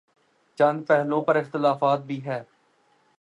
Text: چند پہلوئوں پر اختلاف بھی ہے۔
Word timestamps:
چند 0.57 0.85
پہلوئوں 0.87 1.21
پر 1.21 1.35
اختلاف 1.35 1.83
بھی 2.05 2.25
ہے۔ 2.25 2.43